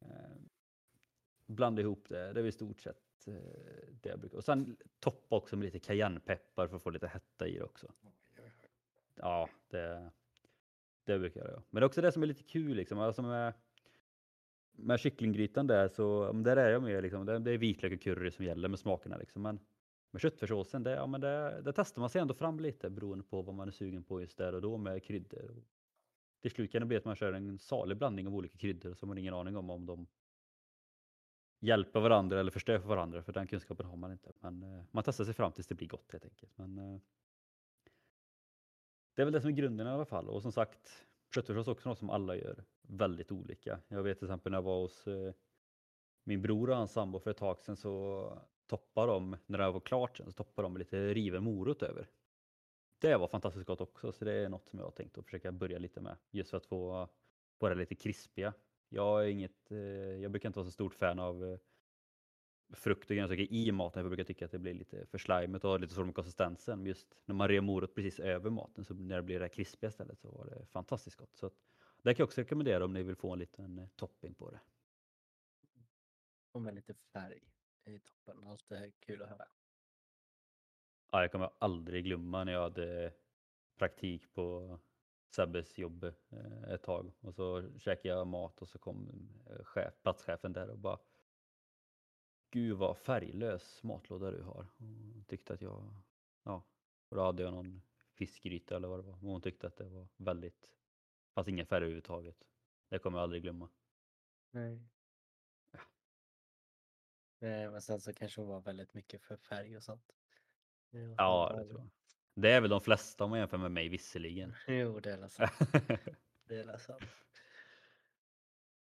[0.00, 0.36] Eh,
[1.46, 2.18] blanda ihop det.
[2.18, 3.34] Det är väl i stort sett eh,
[4.02, 4.36] det jag brukar.
[4.36, 7.92] Och sen toppa också med lite cayennepeppar för att få lite hetta i det också.
[9.14, 10.10] Ja, det,
[11.04, 11.62] det brukar jag göra.
[11.70, 12.98] Men det är också det som är lite kul liksom.
[12.98, 13.54] Alltså med,
[14.72, 17.26] med kycklinggrytan där så där är jag med liksom.
[17.26, 19.42] Det, det är vitlök och curry som gäller med smakerna liksom.
[19.42, 19.60] Men
[20.16, 23.42] men köttfärssåsen, det, ja, men det, det testar man sig ändå fram lite beroende på
[23.42, 25.64] vad man är sugen på just där och då med kryddor.
[26.42, 29.08] Till slut kan det bli att man kör en salig blandning av olika kryddor som
[29.08, 30.06] man har ingen aning om om de
[31.60, 34.32] hjälper varandra eller förstör för varandra för den kunskapen har man inte.
[34.40, 36.58] Men eh, man testar sig fram tills det blir gott helt enkelt.
[36.58, 37.00] Men, eh,
[39.14, 40.28] det är väl det som är grunden i alla fall.
[40.28, 43.80] Och som sagt, köttfärssås är också något som alla gör väldigt olika.
[43.88, 45.34] Jag vet till exempel när jag var hos eh,
[46.24, 49.80] min bror och hans sambo för ett tag sedan så toppar de, när det var
[49.80, 52.08] klart sen, så toppar de med lite riven morot över.
[52.98, 55.52] Det var fantastiskt gott också, så det är något som jag har tänkt att försöka
[55.52, 56.16] börja lite med.
[56.30, 57.08] Just för att få,
[57.58, 58.54] vara det lite krispiga.
[58.88, 59.78] Jag, är inget, eh,
[60.22, 61.58] jag brukar inte vara så stort fan av eh,
[62.74, 64.00] frukt och grönsaker i maten.
[64.00, 66.78] Jag brukar tycka att det blir lite för slimigt och har lite svårt med konsistensen.
[66.78, 69.90] Men just när man rev morot precis över maten så när det blir det krispiga
[69.90, 71.36] stället så var det fantastiskt gott.
[71.36, 71.54] Så att,
[72.02, 74.60] det kan jag också rekommendera om ni vill få en liten eh, topping på det.
[76.52, 77.40] Och med lite färg
[77.86, 78.58] toppen.
[78.68, 79.46] Det är kul att höra.
[81.12, 83.12] Ja, jag kommer aldrig glömma när jag hade
[83.76, 84.78] praktik på
[85.28, 89.94] Sebbes jobb eh, ett tag och så käkade jag mat och så kom eh, chef,
[90.02, 90.98] platschefen där och bara
[92.50, 94.66] Gud vad färglös matlåda du har.
[94.78, 95.94] Hon tyckte att jag,
[96.42, 96.62] ja,
[97.08, 97.82] och då hade jag någon
[98.14, 99.14] fiskgryta eller vad det var.
[99.14, 100.70] Hon tyckte att det var väldigt,
[101.34, 102.44] fanns inga färger överhuvudtaget.
[102.88, 103.68] Det kommer jag aldrig glömma.
[104.50, 104.88] Nej.
[107.46, 110.12] Eh, Men sen så kanske hon var väldigt mycket för färg och sånt.
[110.90, 111.88] Det var Ja, det tror jag.
[112.34, 114.54] Det är väl de flesta om man jämför med mig visserligen.
[114.66, 115.52] Jo, det är sant.
[116.48, 117.02] Det är sant.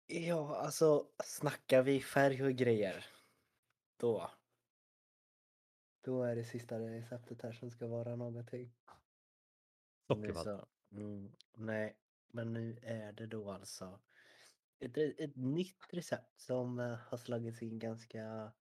[0.08, 3.06] Ja, alltså snackar vi färg och grejer.
[3.98, 4.32] Då.
[6.02, 8.72] Då är det sista receptet här som ska vara någonting.
[10.08, 10.68] Sockervadd.
[10.92, 14.00] Mm, nej, men nu är det då alltså
[14.80, 18.52] ett, ett nytt recept som eh, har slagits in ganska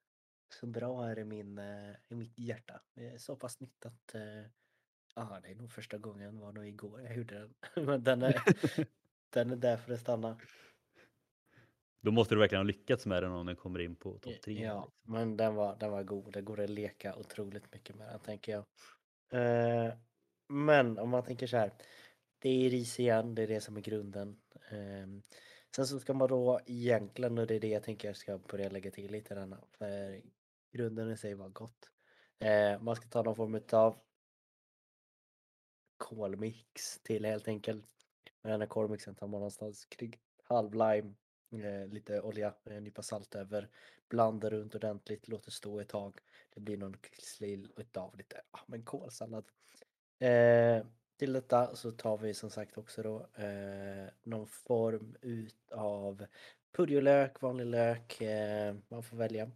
[0.54, 2.80] så bra här i, min, eh, i mitt hjärta.
[3.18, 4.42] Så pass nytt att eh,
[5.14, 7.54] ja, det är nog första gången, var nog igår jag gjorde den.
[7.86, 8.42] Men den är,
[9.30, 10.40] den är där för att stanna.
[12.00, 14.64] Då måste du verkligen ha lyckats med den om den kommer in på topp tre.
[14.64, 15.12] Ja, liksom.
[15.12, 16.32] men den var, den var god.
[16.32, 18.64] Det går att leka otroligt mycket med den tänker jag.
[19.32, 19.94] Eh,
[20.48, 21.72] men om man tänker så här.
[22.38, 24.40] Det är ris igen, det är det som är grunden.
[24.70, 25.22] Ehm,
[25.78, 28.70] sen så ska man då egentligen, och det är det jag tänker jag ska börja
[28.70, 29.60] lägga till lite denna.
[29.70, 30.22] För
[30.72, 31.90] grunden i sig var gott.
[32.38, 33.98] Eh, man ska ta någon form av
[35.96, 37.86] kolmix till helt enkelt.
[38.42, 41.14] Med den här kolmixen tar man någonstans kring halv lime,
[41.50, 43.68] eh, lite olja, en nypa salt över,
[44.08, 46.20] blandar runt ordentligt, låter stå ett tag.
[46.54, 49.44] Det blir någon slill utav lite ah, men kolsallad.
[50.18, 50.86] Eh,
[51.18, 56.26] till detta så tar vi som sagt också då eh, någon form utav
[56.72, 59.50] purjolök, vanlig lök, eh, man får välja.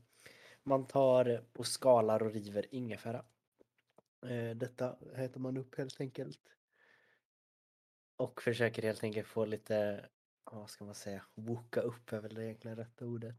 [0.63, 3.25] Man tar och skalar och river ingefära.
[4.27, 6.41] Eh, detta äter man upp helt enkelt.
[8.17, 10.09] Och försöker helt enkelt få lite,
[10.45, 13.39] vad ska man säga, woka upp är väl det egentligen rätta ordet.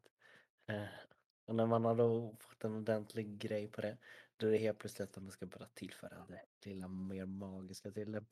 [0.68, 0.86] Eh,
[1.46, 3.98] och när man har då fått en ordentlig grej på det,
[4.38, 8.12] då är det helt plötsligt att man ska bara tillföra det lilla mer magiska till
[8.12, 8.24] det.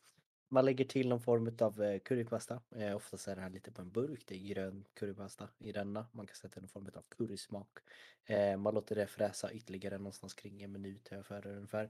[0.50, 2.62] Man lägger till någon form av eh, currypasta.
[2.76, 6.08] Eh, oftast är det här lite på en burk, det är grön currypasta i denna.
[6.12, 7.78] Man kan sätta någon form av currysmak.
[8.26, 11.84] Eh, man låter det fräsa ytterligare någonstans kring en minut jag för ungefär.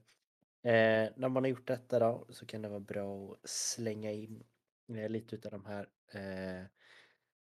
[0.63, 4.43] Eh, när man har gjort detta då så kan det vara bra att slänga in
[4.87, 5.89] lite utav de här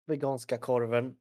[0.06, 1.16] veganska korven.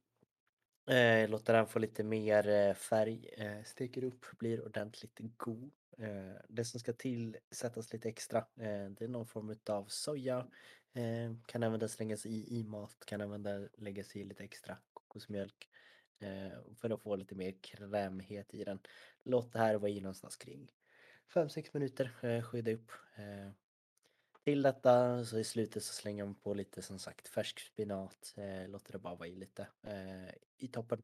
[0.90, 5.70] Eh, låter den få lite mer eh, färg, eh, steker upp, blir ordentligt god.
[5.98, 10.46] Eh, det som ska tillsättas lite extra, eh, det är någon form av soja.
[10.92, 15.68] Eh, kan även slängas i i mat, kan även läggas i lite extra kokosmjölk.
[16.18, 18.78] Eh, för att få lite mer krämighet i den.
[19.24, 20.72] Låt det här vara i någonstans kring
[21.34, 22.92] 5-6 minuter, eh, skydda upp.
[23.16, 23.50] Eh,
[24.46, 28.68] till detta så i slutet så slänger man på lite som sagt färsk spinat, eh,
[28.68, 31.02] låter det bara vara i lite eh, i toppen.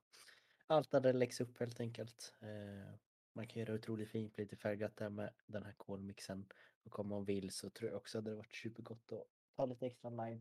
[0.67, 2.35] Allt där det läggs upp helt enkelt.
[2.41, 2.95] Eh,
[3.33, 6.47] man kan göra otroligt fint, lite färgglatt där med den här kolmixen.
[6.83, 9.27] Och om man vill så tror jag också att det hade varit supergott att
[9.57, 10.41] ta lite extra lime.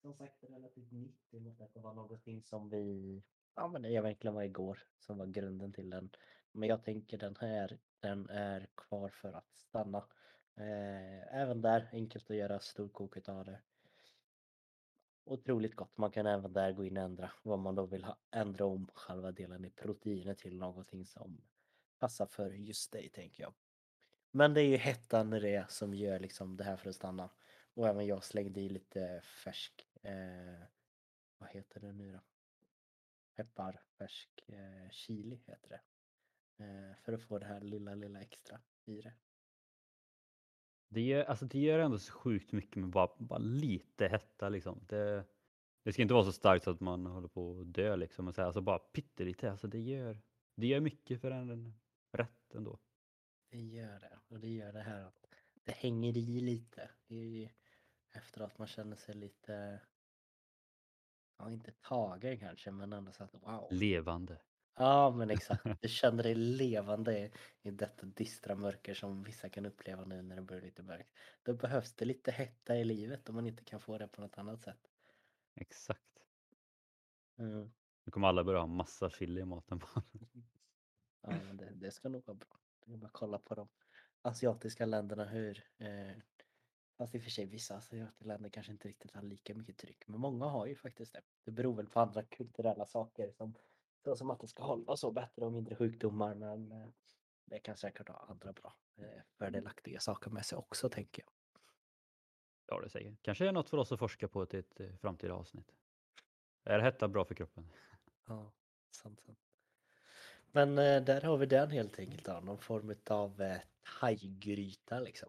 [0.00, 1.20] Som sagt, det är relativt nytt.
[1.30, 3.22] Det måste att det var någonting som vi,
[3.54, 6.10] ja men det egentligen var igår som var grunden till den.
[6.52, 10.06] Men jag tänker den här, den är kvar för att stanna.
[10.56, 13.60] Eh, även där, enkelt att göra storkoket av det.
[15.24, 15.98] Otroligt gott.
[15.98, 18.16] Man kan även där gå in och ändra vad man då vill ha.
[18.30, 21.40] Ändra om själva delen i proteinet till någonting som
[21.98, 23.54] passar för just dig tänker jag.
[24.30, 27.30] Men det är ju hettan i det som gör liksom det här för att stanna.
[27.74, 30.66] Och även jag slängde i lite färsk, eh,
[31.38, 32.20] vad heter det nu då?
[33.34, 35.80] Peppar, färsk eh, chili heter det.
[36.64, 39.12] Eh, för att få det här lilla, lilla extra i det.
[40.88, 44.80] Det, gör, alltså det gör ändå så sjukt mycket med bara, bara lite hetta liksom.
[44.88, 45.24] Det,
[45.84, 48.24] det ska inte vara så starkt så att man håller på att dö liksom.
[48.24, 50.20] Men så här, alltså bara pyttelite, alltså det gör,
[50.56, 51.74] det gör mycket för en
[52.12, 52.78] rätt ändå.
[53.50, 54.18] Det gör det.
[54.28, 55.26] Och det gör det här att
[55.64, 56.90] det hänger i lite.
[57.08, 57.50] I,
[58.12, 59.80] efter att man känner sig lite,
[61.38, 63.68] ja inte tagen kanske, men ändå så att wow.
[63.70, 64.38] Levande.
[64.76, 65.82] Ja, men exakt.
[65.82, 67.30] Du känner dig levande
[67.62, 71.10] i detta dystra mörker som vissa kan uppleva nu när det börjar lite mörkt.
[71.42, 74.38] Då behövs det lite hetta i livet om man inte kan få det på något
[74.38, 74.90] annat sätt.
[75.54, 76.02] Exakt.
[77.38, 77.70] Mm.
[78.04, 79.80] Nu kommer alla börja ha massa chili i maten.
[81.20, 82.60] Ja, men det, det ska nog vara bra.
[82.84, 83.68] Det är bara att kolla på de
[84.22, 86.16] asiatiska länderna hur eh,
[86.98, 90.08] Fast i och för sig vissa asiatiska länder kanske inte riktigt har lika mycket tryck.
[90.08, 91.22] Men många har ju faktiskt det.
[91.44, 93.54] Det beror väl på andra kulturella saker som,
[94.06, 96.34] så som att det ska hålla så bättre och mindre sjukdomar.
[96.34, 96.88] Men eh,
[97.44, 101.32] det kan säkert ha andra bra eh, fördelaktiga saker med sig också tänker jag.
[102.66, 103.16] Ja, det säger.
[103.22, 105.72] Kanske är något för oss att forska på till ett eh, framtida avsnitt.
[106.64, 107.72] Är hetta bra för kroppen?
[108.26, 108.52] Ja,
[108.90, 109.38] sant, sant.
[110.52, 112.40] Men eh, där har vi den helt enkelt då.
[112.40, 113.58] Någon form av eh,
[114.00, 115.28] thaigryta liksom.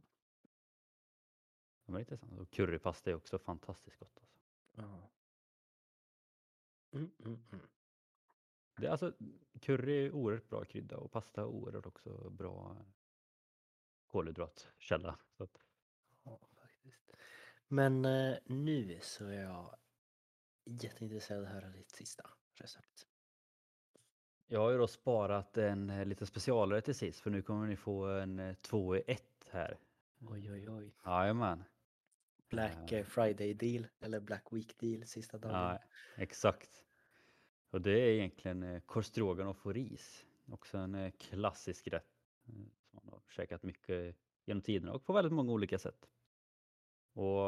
[1.85, 2.39] Ja, men intressant.
[2.39, 4.19] Och currypasta är också fantastiskt gott.
[4.19, 4.37] Alltså.
[4.75, 5.09] Ja.
[6.91, 7.67] Mm, mm, mm.
[8.77, 9.13] Det är alltså,
[9.61, 12.85] curry är oerhört bra krydda och pasta är oerhört också bra eh,
[14.07, 15.19] kolhydratkälla.
[15.37, 15.57] Så att,
[16.23, 17.11] Ja, faktiskt.
[17.67, 19.75] Men eh, nu så är jag
[20.65, 23.07] jätteintresserad av att höra ditt sista recept.
[24.47, 27.75] jag har ju då sparat en eh, lite specialare till sist för nu kommer ni
[27.75, 29.79] få en eh, två i ett här.
[30.19, 30.95] Oj, oj, oj.
[31.05, 31.63] Jajamän.
[32.49, 32.97] Black Ja.
[32.97, 35.53] eh, Friday deal eller Black Week deal sista dagen.
[35.53, 35.79] Ja,
[36.15, 36.83] exakt.
[37.69, 40.25] Och det är egentligen eh, korv stroganoff och ris.
[40.51, 42.03] Också en eh, klassisk rätt
[42.47, 46.09] eh, som man har käkat mycket genom tiderna och på väldigt många olika sätt.
[47.13, 47.47] Och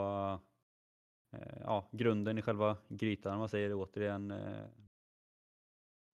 [1.32, 4.34] eh, ja, grunden i själva grytan, om man säger det återigen,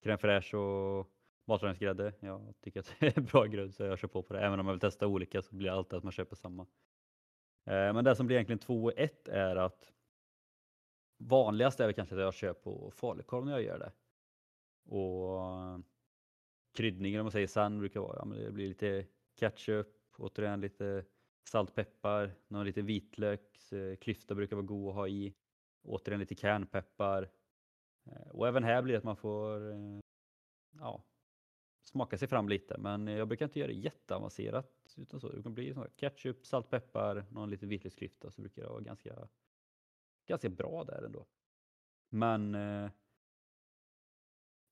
[0.04, 1.12] crème fraîche och
[1.48, 2.14] matlagningsgrädde.
[2.20, 4.40] Jag tycker att det är en bra grund så jag kör på på det.
[4.40, 6.68] Även om jag vill testa olika så blir det alltid att man köper samma.
[7.68, 9.95] Men det som blir egentligen två i ett är att
[11.18, 13.92] vanligast är väl kanske att jag kör på falukorv när jag gör det.
[14.96, 15.82] Och
[16.74, 19.06] kryddningen om man säger sen brukar vara, ja men det blir lite
[19.40, 21.06] ketchup, återigen lite
[21.50, 23.60] salt, peppar, någon liten vitlök,
[24.02, 25.34] klyfta brukar vara god att ha i.
[25.84, 27.30] Återigen lite kärnpeppar.
[28.06, 30.00] Eh, och även här blir det att man får eh,
[30.80, 31.04] ja,
[31.84, 32.78] smaka sig fram lite.
[32.78, 35.30] Men jag brukar inte göra det jätteavancerat utan så.
[35.30, 39.28] Det kan bli ketchup, salt, peppar, någon liten vitlöksklyfta så brukar det vara ganska,
[40.28, 41.26] ganska bra där ändå.
[42.10, 42.92] Men eh,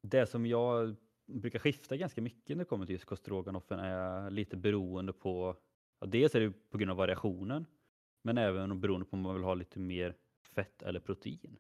[0.02, 4.58] det som jag brukar skifta ganska mycket när det kommer till just kostroganoffen är lite
[4.58, 5.56] beroende på,
[6.00, 7.66] ja, dels är det på grund av variationen,
[8.22, 10.16] men även beroende på om man vill ha lite mer
[10.56, 11.58] fett eller protein.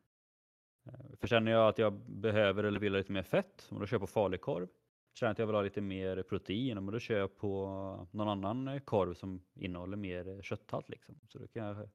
[0.86, 3.96] Eh, för känner jag att jag behöver eller vill ha lite mer fett, då kör
[3.96, 4.68] jag på falukorv.
[5.14, 8.82] Känner jag att jag vill ha lite mer protein, då kör jag på någon annan
[8.82, 10.90] korv som innehåller mer kötthalt.
[10.90, 11.20] Liksom.
[11.28, 11.90] Så då kan jag,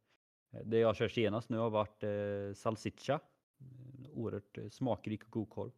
[0.51, 3.21] Eh, det jag kör senast nu har varit eh, salsiccia.
[3.61, 5.73] Eh, oerhört eh, smakrik och god korv.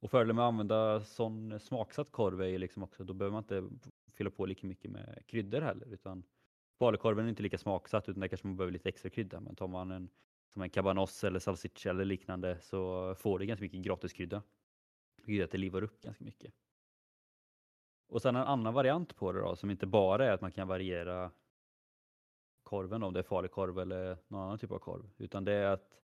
[0.00, 3.42] Och fördelen med att använda sån smaksatt korv är ju liksom också, då behöver man
[3.42, 5.86] inte fylla på lika mycket med kryddor heller.
[5.92, 6.24] Utan
[6.78, 9.40] falukorven är inte lika smaksatt utan där kanske man behöver lite extra krydda.
[9.40, 10.10] Men tar man en
[10.52, 14.42] som en cabanos eller salsiccia eller liknande så får det ganska mycket gratiskrydda.
[15.16, 16.54] Vilket gör att det livar upp ganska mycket.
[18.08, 20.68] Och sen en annan variant på det då som inte bara är att man kan
[20.68, 21.30] variera
[22.64, 25.10] korven om det är falukorv eller någon annan typ av korv.
[25.18, 26.00] Utan det är att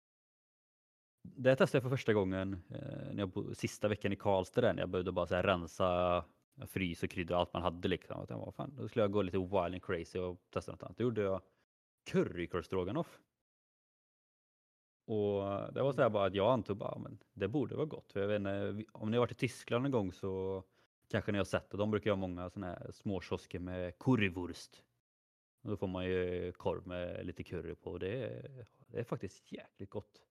[1.23, 4.73] det testade jag för första gången eh, när jag bo, sista veckan i Karlstad där,
[4.73, 6.25] när jag började bara så här rensa
[6.67, 8.21] frys och kryddor och allt man hade liksom.
[8.21, 10.83] Att jag var, fan, då skulle jag gå lite wild and crazy och testa något
[10.83, 10.97] annat.
[10.97, 11.41] Då gjorde jag
[12.05, 13.21] currykorvstroganoff.
[15.07, 18.13] Och det var så här bara att jag antog bara, men det borde vara gott.
[18.13, 20.65] För jag vet inte, om ni har varit i Tyskland en gång så
[21.09, 21.77] kanske ni har sett det.
[21.77, 24.85] De brukar ha många sådana här småkiosker med currywurst.
[25.63, 27.99] Då får man ju korv med lite curry på.
[27.99, 30.23] Det är, det är faktiskt jäkligt gott.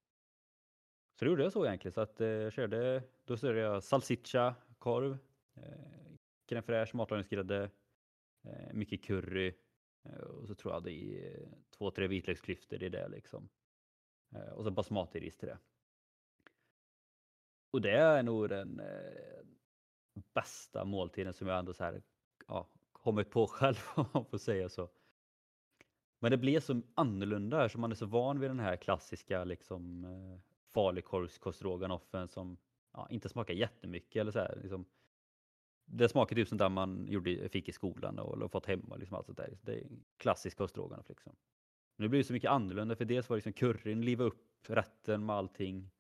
[1.20, 1.94] Så det gjorde jag så egentligen.
[1.94, 5.18] Så att eh, jag körde, då körde jag salsiccia, korv,
[5.56, 6.00] eh,
[6.48, 7.70] crème fraîche, matlagningsgrädde,
[8.44, 9.54] eh, mycket curry
[10.04, 13.50] eh, och så tror jag det i eh, två, tre vitlöksklyftor i det liksom.
[14.36, 15.58] Eh, och så basmatiris till det.
[17.72, 19.46] Och det är nog den eh,
[20.34, 22.02] bästa måltiden som jag ändå så här,
[22.48, 24.90] ja, kommit på själv om man får säga så.
[26.20, 30.06] Men det blir så annorlunda eftersom man är så van vid den här klassiska liksom
[30.06, 30.40] eh,
[32.28, 32.58] som
[32.94, 34.86] ja, inte smakar jättemycket eller så här, liksom.
[35.86, 39.18] Det smakar typ som där man gjorde, fick i skolan och, eller fått hemma liksom
[39.18, 39.58] allt sånt där.
[39.62, 41.36] Det är klassisk kostroganoff liksom.
[41.96, 45.36] Nu blir det så mycket annorlunda för dels var liksom curryn liva upp rätten med
[45.36, 45.92] allting.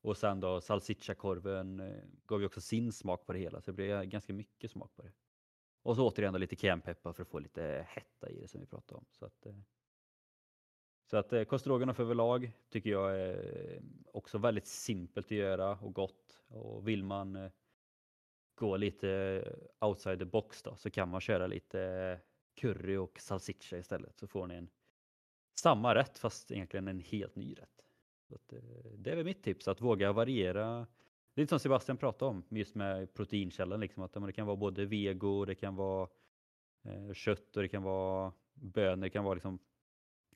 [0.00, 3.74] Och sen då salsiccia-korven eh, gav ju också sin smak på det hela så det
[3.74, 5.12] blev ganska mycket smak på det.
[5.88, 8.66] Och så återigen då lite cayennepeppar för att få lite hetta i det som vi
[8.66, 9.04] pratade om.
[9.10, 9.54] Så att, eh,
[11.10, 16.42] så att eh, överlag tycker jag är eh, också väldigt simpelt att göra och gott.
[16.48, 17.50] Och vill man eh,
[18.54, 19.44] gå lite
[19.80, 22.20] outside the box då så kan man köra lite
[22.54, 24.70] curry och salsiccia istället så får ni en
[25.58, 27.84] samma rätt fast egentligen en helt ny rätt.
[28.28, 28.52] Så att,
[28.96, 30.86] det är väl mitt tips att våga variera.
[31.38, 35.44] Lite som Sebastian pratade om just med proteinkällan liksom att det kan vara både vego,
[35.44, 36.08] det kan vara
[36.84, 39.58] eh, kött och det kan vara bönor, det kan vara liksom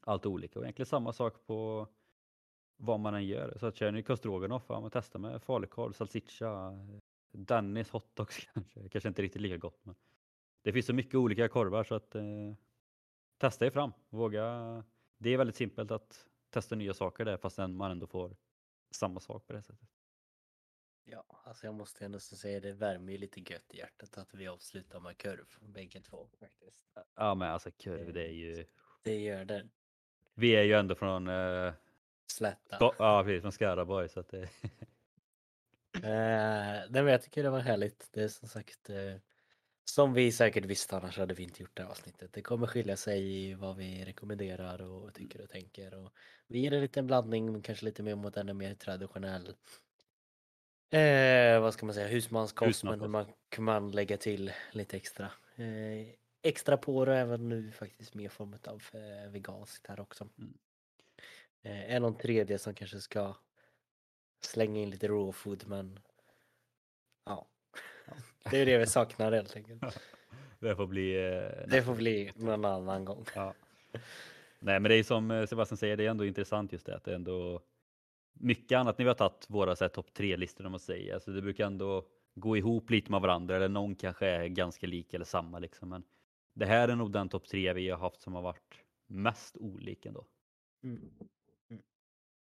[0.01, 1.89] allt olika och egentligen samma sak på
[2.77, 3.57] vad man än gör.
[3.61, 6.73] Så att kör ni Kostroganoff, ja, testa med falukorv, salsiccia,
[7.33, 9.81] Dennis hotdogs kanske, kanske inte riktigt lika gott.
[9.85, 9.95] Men
[10.63, 12.55] det finns så mycket olika korvar så att eh,
[13.39, 13.93] testa er fram.
[14.09, 14.85] Våga.
[15.19, 18.37] Det är väldigt simpelt att testa nya saker där fastän man ändå får
[18.91, 19.89] samma sak på det sättet.
[21.05, 24.49] Ja, alltså jag måste ändå säga det värmer ju lite gött i hjärtat att vi
[24.49, 26.83] avslutar med kurv bägge två faktiskt.
[27.17, 28.67] Ja men alltså kurv det är ju.
[29.03, 29.69] Det gör det.
[30.35, 31.73] Vi är ju ändå från eh,
[32.27, 32.77] Slätta.
[32.99, 34.43] Ja precis, från Skaraborg så att det.
[35.95, 38.09] eh, nej, men jag tycker det var härligt.
[38.13, 39.17] Det är som sagt eh,
[39.85, 42.33] som vi säkert visste annars hade vi inte gjort det här avsnittet.
[42.33, 45.95] Det kommer skilja sig i vad vi rekommenderar och tycker och tänker.
[45.95, 46.13] Och
[46.47, 49.55] vi ger en liten blandning, kanske lite mer mot en mer traditionell
[50.99, 55.31] eh, vad ska man säga, husmanskost, men man kan lägga till lite extra.
[55.57, 60.29] Eh, extra på det även nu faktiskt mer form av eh, veganskt här också.
[60.39, 60.55] Mm.
[61.63, 63.35] Eh, är någon tredje som kanske ska
[64.41, 66.01] slänga in lite raw food men
[67.27, 67.47] ja,
[68.51, 69.83] det är det vi saknar helt enkelt.
[70.59, 71.27] Det får bli...
[71.27, 73.25] Eh, det får bli någon annan gång.
[73.35, 73.55] Ja.
[74.59, 77.05] Nej, men det är som eh, Sebastian säger, det är ändå intressant just det att
[77.05, 77.61] det ändå
[78.33, 81.15] mycket annat när vi har tagit våra topp tre-listor om man säger.
[81.15, 85.15] Alltså det brukar ändå gå ihop lite med varandra eller någon kanske är ganska lik
[85.15, 85.89] eller samma liksom.
[85.89, 86.05] Men
[86.55, 90.07] det här är nog den topp tre vi har haft som har varit mest olik
[90.07, 90.27] ändå.
[90.83, 91.11] Mm.
[91.71, 91.83] Mm.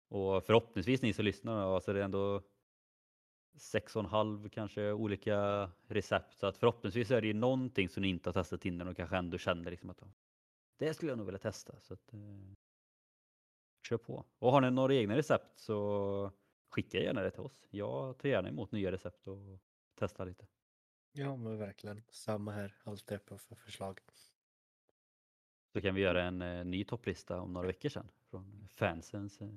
[0.07, 2.41] Och förhoppningsvis ni som lyssnar, alltså det är ändå
[3.57, 6.37] sex och en halv kanske olika recept.
[6.37, 9.17] Så att förhoppningsvis är det ju någonting som ni inte har testat innan och kanske
[9.17, 10.03] ändå känner liksom att
[10.77, 11.79] det skulle jag nog vilja testa.
[11.81, 12.19] Så att, eh,
[13.89, 14.25] kör på.
[14.39, 16.31] Och har ni några egna recept så
[16.69, 17.67] skicka gärna det till oss.
[17.69, 19.59] Jag tar gärna emot nya recept och
[19.95, 20.47] testar lite.
[21.11, 22.03] Ja men verkligen.
[22.09, 22.75] Samma här.
[22.83, 23.99] Alltid öppen för förslag.
[25.73, 29.41] Så kan vi göra en eh, ny topplista om några veckor sedan från fansens.
[29.41, 29.47] Eh.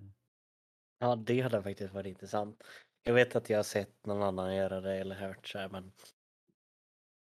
[0.99, 2.62] Ja det hade faktiskt varit intressant.
[3.03, 5.92] Jag vet att jag har sett någon annan göra det eller hört så här, men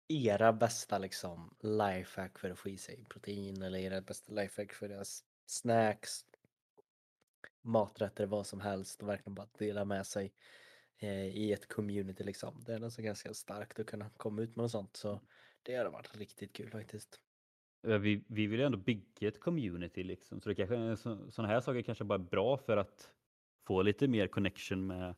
[0.07, 4.87] era bästa liksom lifehack för att få i sig protein eller era bästa lifehack för
[4.87, 6.25] deras snacks,
[7.65, 10.33] maträtter, vad som helst och verkligen bara dela med sig
[10.97, 12.63] eh, i ett community liksom.
[12.65, 15.21] Det är alltså ganska starkt att kunna komma ut med något sånt så
[15.63, 17.19] det har varit riktigt kul faktiskt.
[17.81, 20.95] Vi, vi vill ju ändå bygga ett community liksom så det kanske, eh,
[21.29, 23.11] sådana här saker kanske bara är bra för att
[23.67, 25.15] få lite mer connection med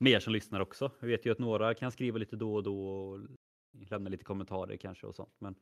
[0.00, 0.90] med er som lyssnar också.
[1.00, 3.20] Jag vet ju att några kan skriva lite då och då och
[3.72, 5.34] lämna lite kommentarer kanske och sånt.
[5.38, 5.54] Men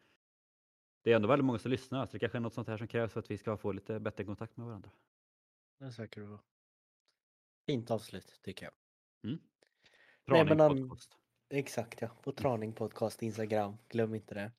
[1.03, 2.88] det är ändå väldigt många som lyssnar så det kanske är något sånt här som
[2.88, 4.90] krävs för att vi ska få lite bättre kontakt med varandra.
[5.79, 6.43] Det säkert bra.
[7.67, 8.73] Fint avslut tycker jag.
[9.25, 9.41] Mm.
[10.25, 11.19] Nej, men, podcast.
[11.49, 13.79] Exakt ja, på Traning podcast Instagram.
[13.88, 14.53] Glöm inte det.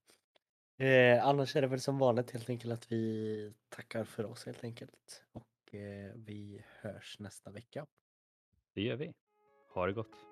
[0.86, 4.64] Eh, annars är det väl som vanligt helt enkelt att vi tackar för oss helt
[4.64, 5.26] enkelt.
[5.32, 7.88] Och eh, vi hörs nästa vecka.
[8.74, 9.14] Det gör vi.
[9.74, 10.29] Ha det gott.